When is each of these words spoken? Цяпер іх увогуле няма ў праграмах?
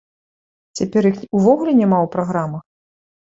Цяпер 0.79 1.03
іх 1.11 1.19
увогуле 1.39 1.71
няма 1.81 1.97
ў 2.05 2.07
праграмах? 2.17 2.63